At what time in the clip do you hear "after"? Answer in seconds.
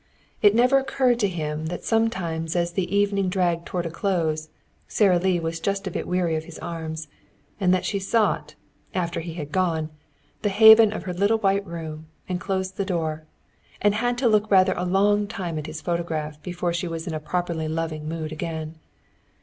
8.95-9.19